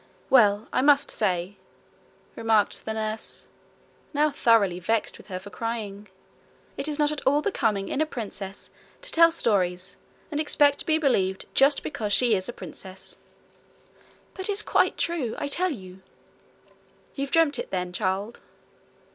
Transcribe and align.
'Well, 0.31 0.67
I 0.73 0.81
must 0.81 1.11
say,' 1.11 1.57
remarked 2.35 2.85
the 2.85 2.93
nurse, 2.93 3.49
now 4.15 4.31
thoroughly 4.31 4.79
vexed 4.79 5.19
with 5.19 5.27
her 5.27 5.37
for 5.39 5.51
crying, 5.51 6.07
'it 6.75 6.87
is 6.87 6.97
not 6.97 7.11
at 7.11 7.21
all 7.27 7.43
becoming 7.43 7.87
in 7.87 8.01
a 8.01 8.07
princess 8.07 8.71
to 9.03 9.11
tell 9.11 9.31
stories 9.31 9.97
and 10.31 10.39
expect 10.39 10.79
to 10.79 10.87
be 10.87 10.97
believed 10.97 11.45
just 11.53 11.83
because 11.83 12.13
she 12.13 12.33
is 12.33 12.49
a 12.49 12.53
princess.' 12.53 13.17
'But 14.33 14.49
it's 14.49 14.63
quite 14.63 14.97
true, 14.97 15.35
I 15.37 15.47
tell 15.47 15.69
you.' 15.69 16.01
'You've 17.13 17.29
dreamt 17.29 17.59
it, 17.59 17.69
then, 17.69 17.93
child.' 17.93 18.39